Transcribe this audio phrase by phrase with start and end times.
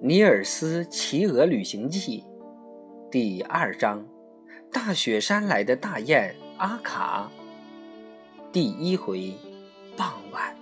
[0.02, 2.24] 《尼尔斯骑鹅旅行记》
[3.10, 4.02] 第二章：
[4.72, 7.30] 大雪山来的大雁阿卡。
[8.50, 9.34] 第一回，
[9.98, 10.56] 傍晚，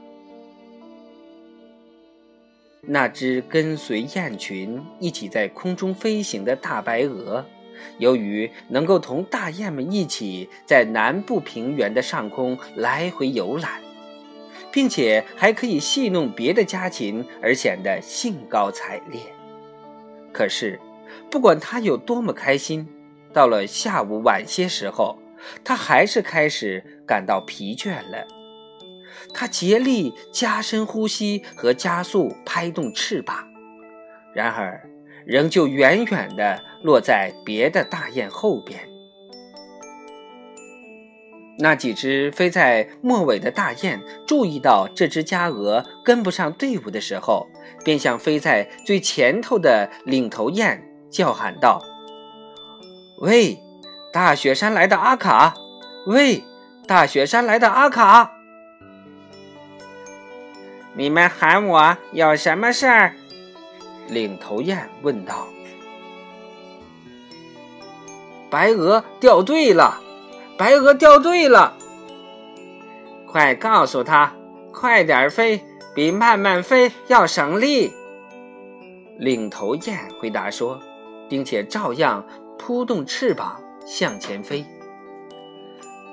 [2.80, 7.46] 那只跟随雁群一起在空中飞行的大白鹅，
[7.98, 13.80] 由于能够同大雁们一起在南部平原的上空来回游览。
[14.70, 19.20] 并且还可以戏弄别的家禽，而显得兴高采烈。
[20.32, 20.78] 可是，
[21.30, 22.86] 不管他有多么开心，
[23.32, 25.18] 到了下午晚些时候，
[25.64, 28.26] 他还是开始感到疲倦了。
[29.34, 33.36] 他竭力加深呼吸和加速拍动翅膀，
[34.34, 34.88] 然而
[35.26, 38.88] 仍旧远远地落在别的大雁后边。
[41.60, 47.48] 那几只飞在末尾的大雁注意到这只家鹅跟不上队伍的时候，
[47.84, 51.82] 便向飞在最前头的领头雁叫喊道
[53.18, 53.58] ：“喂，
[54.12, 55.54] 大雪山来的阿卡！
[56.06, 56.44] 喂，
[56.86, 58.30] 大雪山来的阿卡！
[60.94, 63.14] 你们喊我有什么事儿？”
[64.08, 65.48] 领头雁问道。
[68.48, 70.02] “白鹅掉队了。”
[70.58, 71.72] 白鹅掉队了，
[73.28, 74.34] 快告诉他，
[74.72, 75.62] 快点飞，
[75.94, 77.92] 比慢慢飞要省力。
[79.20, 80.80] 领头雁回答说，
[81.28, 82.26] 并且照样
[82.58, 84.66] 扑动翅膀向前飞。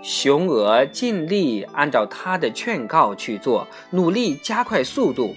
[0.04, 5.36] 雄鹅尽力按照他的劝告去做，努力加快速度，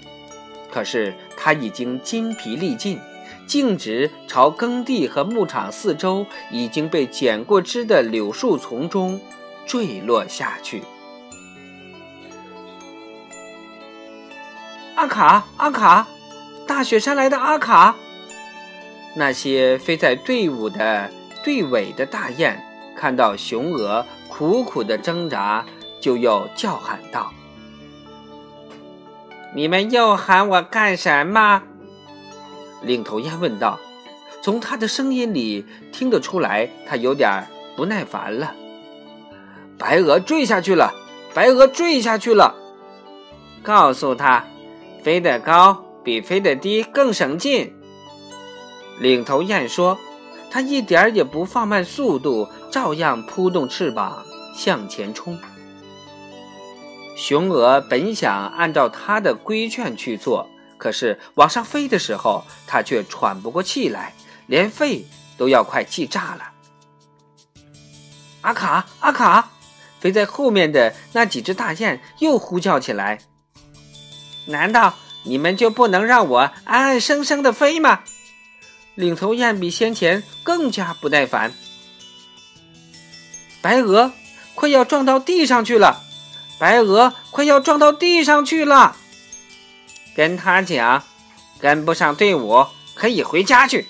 [0.71, 2.99] 可是他已经筋疲力尽。
[3.49, 9.19] 径直朝耕地和牧场四周已经被剪过枝的柳树丛中
[9.67, 10.83] 坠落下去。
[14.95, 16.07] 阿卡，阿卡，
[16.67, 17.97] 大雪山来的阿卡！
[19.17, 21.11] 那些飞在队伍的
[21.43, 22.63] 队尾的大雁
[22.95, 25.65] 看到雄鹅苦苦的挣扎，
[26.01, 27.33] 就又叫喊道
[29.55, 31.63] ：“你们又喊我干什么？”
[32.83, 33.79] 领头雁问道
[34.41, 37.47] ：“从他的声音里听得出来，他有点
[37.77, 38.55] 不耐烦了。”
[39.79, 40.93] 白鹅坠下去了，
[41.35, 42.55] 白鹅坠下去了。
[43.63, 44.45] 告诉他，
[45.03, 47.75] 飞得高比飞得低更省劲。
[48.99, 49.99] 领头雁说
[50.51, 54.25] ：“他一点也不放慢速度，照样扑动翅膀
[54.55, 55.39] 向前冲。”
[57.17, 60.49] 雄鹅本想按照他的规劝去做。
[60.79, 64.15] 可是往上飞的时候，他却喘不过气来，
[64.47, 65.05] 连肺
[65.37, 66.53] 都要快气炸了。
[68.41, 69.51] 阿卡，阿卡，
[70.01, 73.19] 飞在后面的那几只大雁又呼叫起来
[74.47, 74.95] ：“难道
[75.25, 78.01] 你们就不能让我安安生生的飞吗？”
[78.95, 81.53] 领头雁比先前更加不耐烦。
[83.61, 84.13] 白鹅
[84.55, 86.03] 快要撞到地上去了，
[86.59, 88.97] 白鹅快要撞到地上去了。
[90.19, 91.01] 跟他讲，
[91.61, 93.87] 跟不上队伍可以回家去。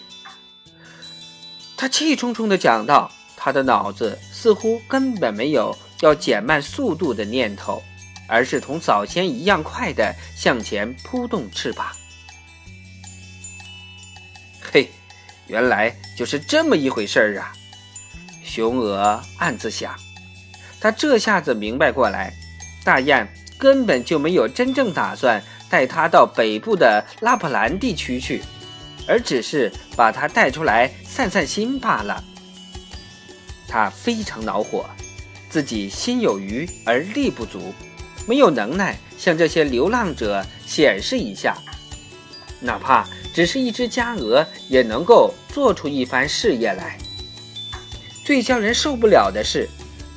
[1.75, 7.83] 他气冲冲地讲道，他的脑子似乎根本没有要减慢速度的念头，
[8.29, 11.87] 而是同早先一样快地向前扑动翅膀。
[14.71, 14.91] 嘿，
[15.47, 17.55] 原来就是这么一回事儿啊！
[18.45, 19.97] 雄鹅暗自想，
[20.79, 22.35] 他这下子明白过来，
[22.85, 25.43] 大雁根本就没有真正打算。
[25.71, 28.43] 带他到北部的拉普兰地区去，
[29.07, 32.23] 而只是把他带出来散散心罢了。
[33.67, 34.87] 他非常恼火，
[35.51, 37.75] 自己心有余而力不足，
[38.27, 41.57] 没有能耐向这些流浪者显示一下，
[42.61, 46.97] 哪怕只是一只家鹅，也能够做出一番事业来。
[48.25, 49.69] 最叫人受不了的是，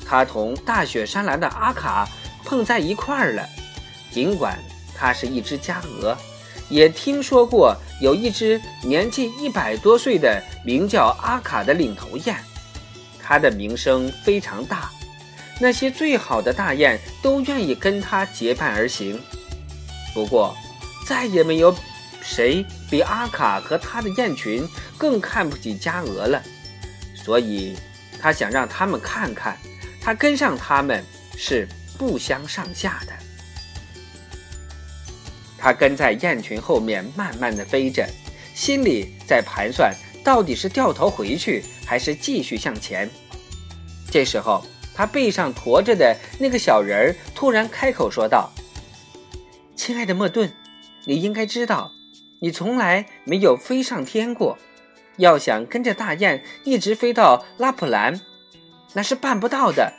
[0.06, 2.08] 他同大雪山蓝的阿卡
[2.46, 3.48] 碰在一块儿了，
[4.12, 4.58] 尽管。
[5.02, 6.16] 它是一只家鹅，
[6.70, 12.36] 也听说过有一只年纪一百多岁的名叫阿卡的领头雁，
[13.20, 14.92] 它的名声非常大，
[15.60, 19.20] 那些最好的大雁都愿意跟它结伴而行。
[20.14, 20.56] 不过，
[21.08, 21.76] 再也没有
[22.22, 24.68] 谁比阿卡和他的雁群
[25.00, 26.40] 更看不起家鹅了，
[27.16, 27.76] 所以
[28.22, 29.58] 他想让他们看看，
[30.00, 31.04] 他跟上他们
[31.36, 31.68] 是
[31.98, 33.14] 不相上下的。
[35.62, 38.10] 他跟在雁群后面慢慢的飞着，
[38.56, 39.94] 心里在盘算
[40.24, 43.08] 到底是掉头回去还是继续向前。
[44.10, 44.66] 这时候，
[44.96, 48.52] 他背上驮着的那个小人儿突然开口说道
[49.78, 50.52] ：“亲爱的莫顿，
[51.06, 51.92] 你应该知道，
[52.42, 54.58] 你从来没有飞上天过，
[55.18, 58.20] 要想跟着大雁一直飞到拉普兰，
[58.94, 59.94] 那是办不到的。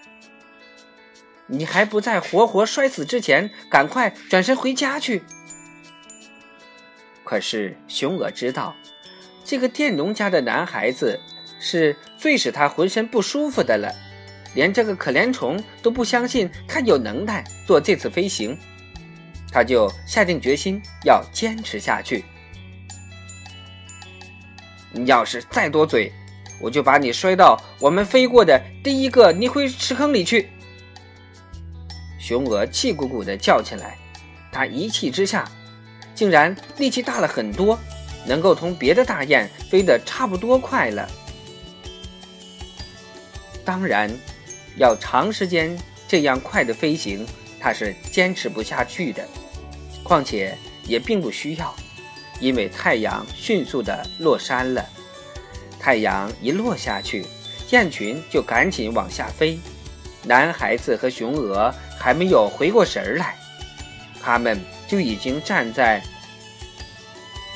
[1.47, 5.23] 你还不在活活摔死之前，赶快转身回家去。
[7.33, 8.77] 可是雄鹅知道，
[9.43, 11.19] 这个佃农家的男孩子
[11.59, 13.91] 是最使他浑身不舒服的了，
[14.55, 18.55] 连这个可怜虫都不相信他有能耐做这次飞行，
[19.51, 22.23] 他就下定决心要坚持下去。
[24.93, 26.13] 你要是再多嘴，
[26.61, 30.51] 我就把你摔到我们飞过的第一个泥灰池坑里去！
[32.19, 33.97] 雄鹅气鼓鼓地叫起来，
[34.53, 35.51] 它一气之下，
[36.15, 37.79] 竟然力气大了很多，
[38.27, 41.09] 能够同别的大雁飞得差不多快了。
[43.65, 44.11] 当然，
[44.77, 45.79] 要长时间
[46.09, 47.27] 这样快的飞行，
[47.61, 49.27] 它是坚持不下去的。
[50.03, 51.75] 况且也并不需要。
[52.41, 54.85] 因为太阳迅速的落山了，
[55.79, 57.25] 太阳一落下去，
[57.71, 59.61] 雁群就赶紧往下飞。
[60.25, 63.37] 男孩子和雄鹅还没有回过神来，
[64.21, 64.61] 他们
[64.93, 66.03] 就已经站在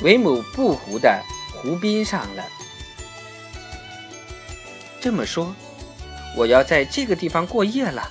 [0.00, 1.22] 维姆布湖的
[1.52, 2.42] 湖滨上了。
[4.98, 5.54] 这么说，
[6.34, 8.10] 我要在这个地方过夜了。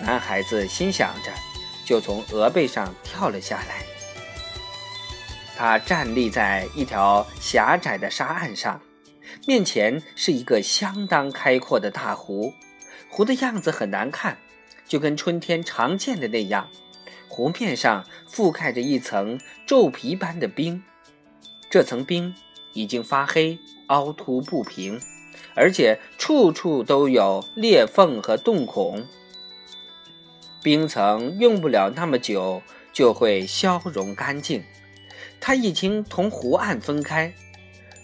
[0.00, 1.30] 男孩子心想着，
[1.84, 3.84] 就从鹅背上跳了下来。
[5.56, 8.80] 他站立在一条狭窄的沙岸上，
[9.46, 12.52] 面前是一个相当开阔的大湖。
[13.08, 14.36] 湖的样子很难看，
[14.88, 16.68] 就跟春天常见的那样。
[17.32, 20.82] 湖面上覆盖着一层皱皮般的冰，
[21.70, 22.34] 这层冰
[22.74, 25.00] 已经发黑、凹凸不平，
[25.54, 29.06] 而且处处都有裂缝和洞孔。
[30.62, 32.62] 冰层用不了那么久
[32.92, 34.62] 就会消融干净。
[35.40, 37.32] 它已经同湖岸分开，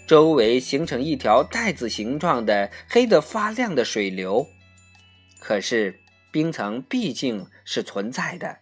[0.07, 4.47] 周围形成一条带子形状的黑得发亮的水流。
[5.39, 5.99] 可是
[6.31, 8.57] 冰层毕竟是存在的，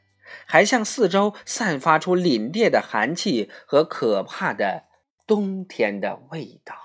[0.45, 4.83] 还向四周散发出凛冽的寒气和可怕的
[5.25, 6.75] 冬天的味道。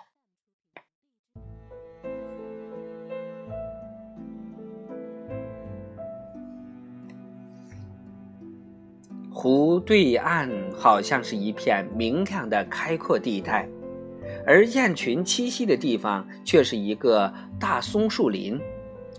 [9.34, 13.66] 湖对岸好像是一片明亮的开阔地带，
[14.46, 18.60] 而雁群栖息的地方却是一个大松树林。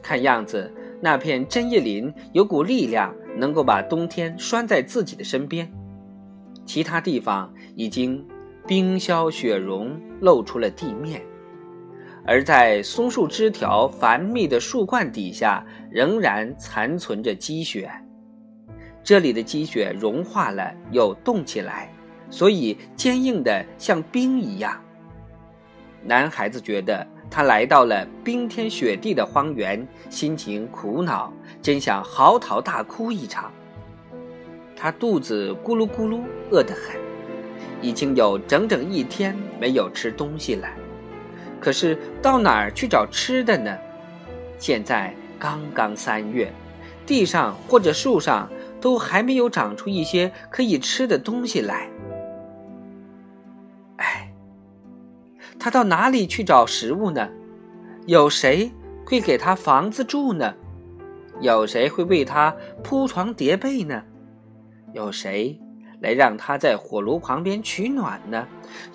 [0.01, 0.71] 看样子，
[1.01, 5.71] 那片针叶林有股力量，能够把冬天拴在自己的身边。
[6.65, 8.25] 其他地方已经
[8.65, 11.21] 冰消雪融，露出了地面，
[12.25, 17.91] 而在松树枝条繁密的树冠底下，仍然残存着积雪。
[19.03, 21.91] 这里的积雪融化了，又冻起来，
[22.29, 24.79] 所以坚硬的像冰一样。
[26.05, 31.33] 男孩子觉得他来到了冰天雪地的荒原，心情苦恼，
[31.63, 33.51] 真想嚎啕大哭一场。
[34.75, 36.21] 他肚子咕噜咕噜，
[36.51, 37.01] 饿得很，
[37.81, 40.67] 已经有整整一天没有吃东西了。
[41.59, 43.75] 可是到哪儿去找吃的呢？
[44.59, 46.51] 现在刚刚三月，
[47.05, 48.47] 地上或者树上。
[48.83, 51.87] 都还没有长出一些可以吃的东西来。
[53.95, 54.29] 哎，
[55.57, 57.29] 他到哪里去找食物呢？
[58.07, 58.69] 有谁
[59.05, 60.53] 会给他房子住呢？
[61.41, 64.01] 有谁会为他铺床叠被呢？
[64.93, 65.59] 有谁
[66.01, 68.47] 来让他在火炉旁边取暖呢？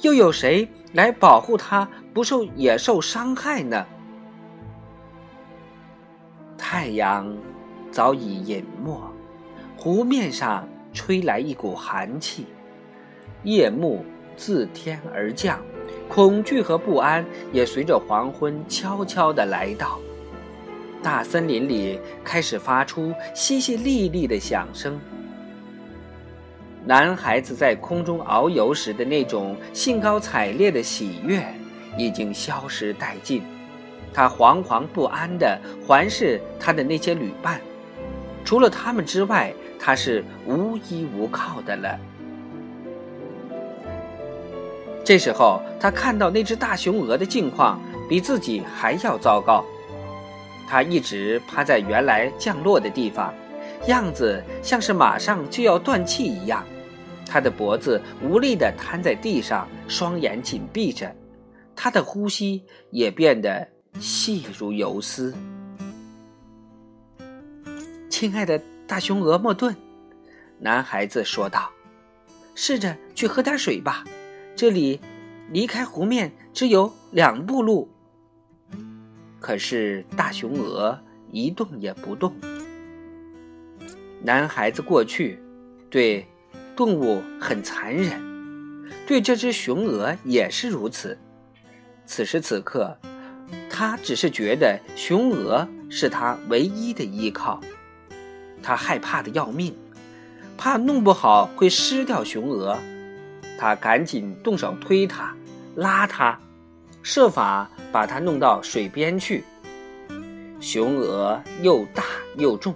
[0.02, 3.84] 又有谁来保护他不受野兽伤害呢？
[6.56, 7.36] 太阳
[7.90, 9.00] 早已隐没。
[9.76, 12.46] 湖面上吹来一股寒气，
[13.44, 14.04] 夜幕
[14.36, 15.60] 自天而降，
[16.08, 19.98] 恐惧和不安也随着黄昏悄悄地来到。
[21.02, 24.98] 大森林里开始发出淅淅沥沥的响声。
[26.84, 31.42] 男孩子在空中遨游时的那种兴高采烈的喜悦
[31.96, 33.42] 已经消失殆尽，
[34.12, 37.60] 他惶惶不安地环视他的那些旅伴，
[38.44, 39.52] 除了他们之外。
[39.80, 41.96] 他是无依无靠的了。
[45.04, 49.64] 这时候，他看到那只大雄鹅的境况比自己还要糟糕。
[50.68, 53.32] 它一直趴在原来降落的地方，
[53.86, 56.64] 样子像是马上就要断气一样。
[57.26, 61.14] 它的脖子无力地瘫在地上，双眼紧闭着，
[61.74, 63.66] 它的呼吸也变得
[63.98, 65.34] 细如游丝。
[68.10, 68.60] 亲爱的。
[68.88, 69.76] 大雄鹅莫顿，
[70.58, 71.70] 男孩子说道
[72.56, 74.02] ：“试着去喝点水吧。”
[74.56, 74.98] 这里
[75.50, 77.86] 离开湖面只有两步路。”
[79.40, 80.98] 可是大雄鹅
[81.30, 82.34] 一动也不动。
[84.22, 85.40] 男孩子过去，
[85.88, 86.26] 对
[86.74, 88.20] 动物很残忍，
[89.06, 91.16] 对这只雄鹅也是如此。
[92.04, 92.98] 此时此刻，
[93.70, 97.60] 他只是觉得雄鹅是他唯一的依靠，
[98.62, 99.76] 他害怕的要命，
[100.56, 102.76] 怕弄不好会失掉雄鹅，
[103.58, 105.36] 他赶紧动手推它、
[105.76, 106.40] 拉它，
[107.08, 109.42] 设法把它弄到水边去。
[110.60, 112.04] 雄鹅又大
[112.36, 112.74] 又重，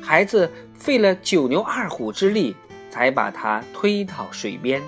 [0.00, 0.50] 孩子。
[0.74, 2.54] 费了九牛二虎之力，
[2.88, 4.80] 才把它推到水边。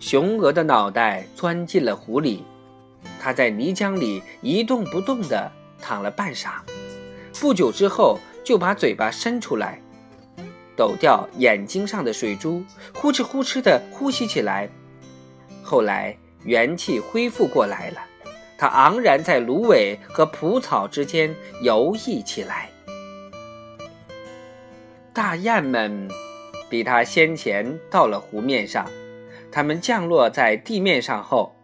[0.00, 2.42] 雄鹅的脑袋钻进了湖里，
[3.20, 5.50] 它在泥浆里一动不动地
[5.80, 6.50] 躺了半晌，
[7.40, 9.80] 不久之后就把嘴巴伸出来，
[10.76, 12.64] 抖掉眼睛上的水珠，
[12.96, 14.68] 呼哧呼哧地呼吸起来。
[15.62, 17.98] 后来元气恢复过来了，
[18.56, 22.70] 它昂然在芦苇和蒲草之间游弋起来。
[25.12, 26.08] 大雁们
[26.70, 28.86] 比它先前到了湖面上，
[29.50, 31.56] 它们降落在地面上后，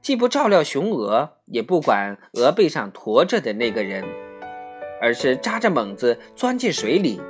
[0.00, 4.04] 既不照料雄鹅，也不管鹅背上驮着的那个人，
[5.00, 7.20] 而是扎着猛子钻进水里。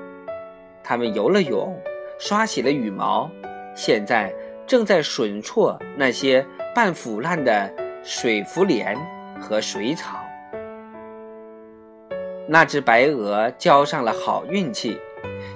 [0.85, 1.77] 它们游了泳，
[2.19, 3.31] 刷洗了羽毛，
[3.75, 4.33] 现在
[4.67, 8.97] 正在吮啜那些半腐烂的水浮莲
[9.41, 10.19] 和水草。
[12.49, 14.99] 那只白鹅交上了好运气。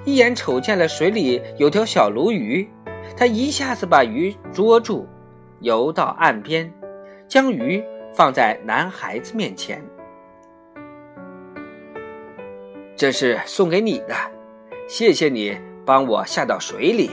[0.05, 2.69] 一眼瞅见了水里有条小鲈鱼，
[3.17, 5.07] 它一下子把鱼捉住，
[5.61, 6.73] 游到岸边，
[7.27, 7.83] 将鱼
[8.15, 9.85] 放在男孩子面前。
[12.97, 14.15] 这是送给你的，
[14.89, 17.11] 谢谢你帮我下到水里。”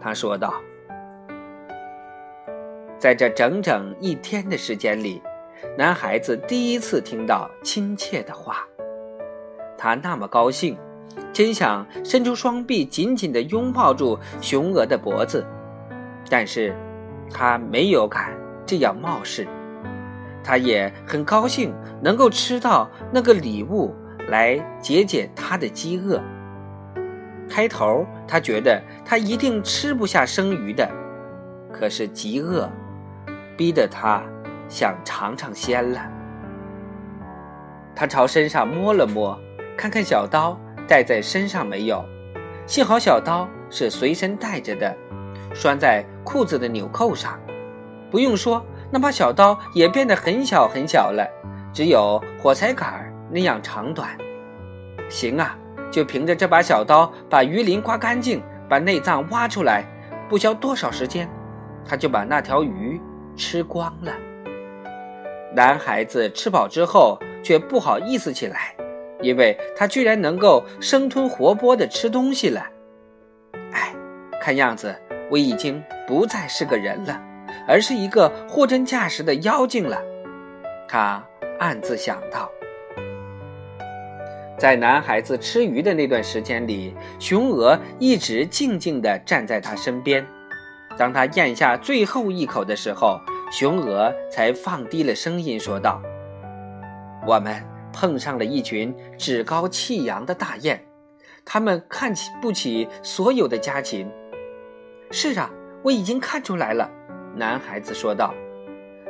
[0.00, 0.54] 他说道。
[3.00, 5.22] 在这整整一天的时间里，
[5.78, 8.68] 男孩子第一次听到亲切的话，
[9.78, 10.76] 他那么高兴。
[11.32, 15.44] 真想伸出双臂，紧紧地拥抱住雄鹅的脖子，
[16.28, 16.74] 但是，
[17.32, 19.48] 他没有敢这样冒失。
[20.44, 23.94] 他也很高兴能够吃到那个礼物，
[24.28, 26.20] 来解解他的饥饿。
[27.48, 30.88] 开头他觉得他一定吃不下生鱼的，
[31.72, 32.70] 可是饥饿，
[33.60, 34.22] 逼得他
[34.70, 36.00] 想尝尝鲜了。
[37.94, 39.38] 他朝身上摸了摸，
[39.76, 40.58] 看看小刀。
[40.88, 42.04] 带在身上没有，
[42.66, 44.96] 幸好小刀是随身带着的，
[45.54, 47.38] 拴在裤子的纽扣上。
[48.10, 51.24] 不用说，那把小刀也变得很小很小了，
[51.72, 54.18] 只有火柴杆那样长短。
[55.08, 55.56] 行啊，
[55.92, 59.84] 就凭着这把小刀把鱼鳞刮干净，把内脏挖出来，
[60.28, 61.28] 不消多少时间，
[61.84, 63.00] 他就把那条鱼
[63.40, 64.12] 吃光了。
[65.54, 68.76] 男孩子吃饱之后，却不好意思起来。
[69.22, 72.66] 因为他居然能够生吞活剥的吃东西了，
[73.70, 73.94] 哎，
[74.40, 74.94] 看样子
[75.30, 77.20] 我已经不再是个人了，
[77.68, 80.00] 而是一个货真价实的妖精了。
[80.88, 81.22] 他
[81.58, 82.50] 暗自想到。
[84.56, 90.26] 在男孩子吃鱼的那段时间里，雄鹅一直静静地站在他身边。
[91.00, 93.18] 当他咽下最后一口的时候，
[93.50, 96.02] 雄鹅才放低了声音说道
[97.26, 100.78] ：“我们。”碰上了一群趾高气扬的大雁，
[101.44, 104.08] 他们看起不起所有的家禽。
[105.10, 105.50] 是啊，
[105.82, 106.88] 我已经看出来了，
[107.34, 108.32] 男孩子说道。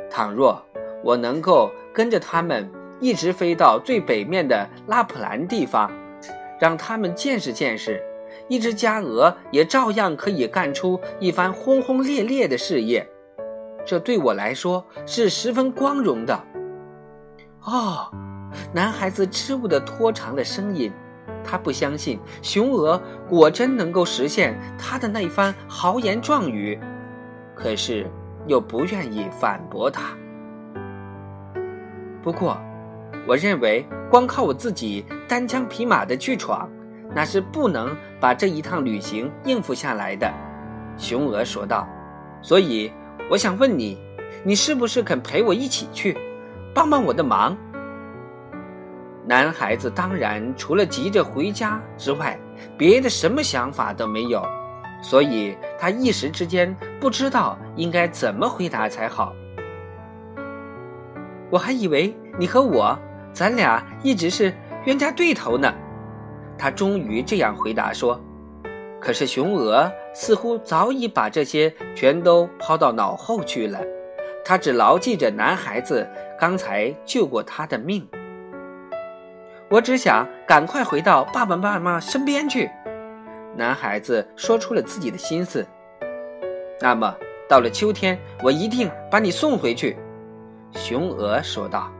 [0.09, 0.59] 倘若
[1.03, 2.67] 我能够跟着他们
[2.99, 5.91] 一直飞到最北面的拉普兰地方，
[6.59, 8.03] 让他们见识见识，
[8.47, 13.07] 一只家鹅也照样可以干出一番轰轰烈烈的事业。
[13.85, 16.43] 这对我来说是十分光荣的。
[17.63, 18.11] 哦。
[18.73, 20.91] 男孩子支吾的拖长了声音，
[21.41, 26.77] 他不相信雄鹅果真能够实现他的那番豪言壮语，
[27.55, 28.05] 可是
[28.47, 30.17] 又不愿意反驳他。
[32.21, 32.57] 不过，
[33.25, 36.69] 我认为光靠我自己单枪匹马的去闯，
[37.13, 40.31] 那是不能把这一趟旅行应付下来的。”
[40.97, 41.87] 雄鹅说道。
[42.41, 42.91] “所以，
[43.29, 43.97] 我想问你，
[44.43, 46.17] 你是不是肯陪我一起去，
[46.73, 47.55] 帮帮我的忙？”
[49.23, 52.39] 男孩子当然除了急着回家之外，
[52.77, 54.43] 别的什么想法都没有，
[55.03, 59.33] 所以他一时之间不知道应该怎么回答才好。
[61.51, 62.97] 我还以为你和我，
[63.31, 64.51] 咱俩一直是
[64.85, 65.71] 冤家对头呢。
[66.61, 68.21] 他终于这样回答说
[69.01, 73.79] ：“可是雄鹅似乎早已把这些全都抛到脑后去了。
[74.45, 76.07] 他只牢记着男孩子
[76.39, 78.07] 刚才救过他的命。
[79.71, 82.69] 我只想赶快回到爸爸妈妈身边去。
[83.57, 85.65] 男孩子说出了自己的心思。
[86.79, 87.11] 那么，
[87.49, 89.97] 到了秋天，我一定把你送回去。”
[90.73, 91.91] 雄鹅说道。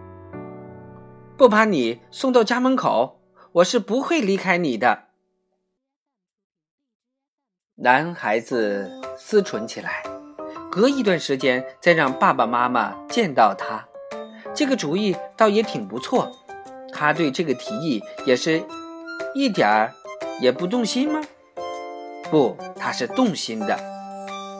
[1.35, 3.20] “不把你送到家门口，
[3.53, 5.05] 我是不会离开你的。”
[7.75, 10.03] 男孩子思忖起来，
[10.72, 13.88] 隔一段时间再让爸爸妈妈见到他。
[14.53, 16.31] 这个主意倒也挺不错。
[16.93, 18.62] 他对这个提议也是
[19.34, 19.93] 一点儿
[20.41, 21.22] 也不动心吗？
[22.29, 23.79] 不，他是动心的。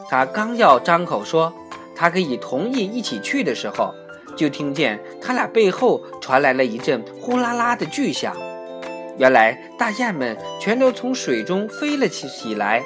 [0.10, 1.54] 他刚要张口说
[1.96, 3.94] 他可以同意一起去的时候，
[4.36, 8.36] 就听见他俩背后传来了一阵呼啦啦的巨响。
[9.22, 12.82] 原来大雁们全都从水中飞了起起来，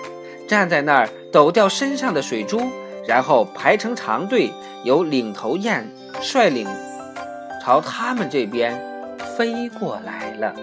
[0.49, 2.59] 站在那儿抖掉身上的水珠，
[3.07, 4.51] 然后排成长队，
[4.83, 5.89] 由领头雁
[6.19, 6.67] 率领，
[7.63, 8.77] 朝他们这边
[9.37, 10.53] 飞过来了。